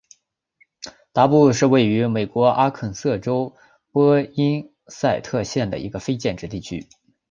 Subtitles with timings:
[1.13, 3.55] 达布是位于美国阿肯色州
[3.91, 6.87] 波因塞特县的一个非建制地区。